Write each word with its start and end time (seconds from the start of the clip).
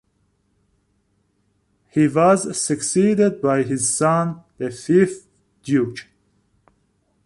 He 1.91 2.07
was 2.07 2.59
succeeded 2.59 3.39
by 3.39 3.61
his 3.61 3.95
son, 3.95 4.41
the 4.57 4.71
fifth 4.71 5.27
Duke. 5.61 6.07